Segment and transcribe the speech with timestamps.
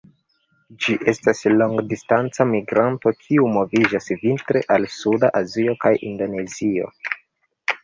[0.85, 6.91] Ĝi estas longdistanca migranto kiu moviĝas vintre al suda Azio kaj Indonezio.